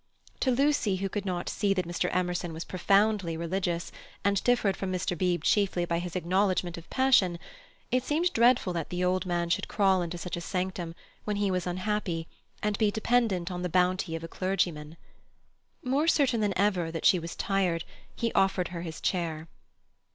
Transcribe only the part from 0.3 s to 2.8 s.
To Lucy who could not see that Mr. Emerson was